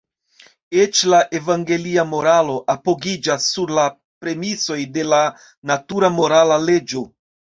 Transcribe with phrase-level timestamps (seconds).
[0.83, 3.85] Eĉ la evangelia moralo apogiĝas sur la
[4.25, 5.19] premisoj de la
[5.73, 7.05] natura morala leĝo.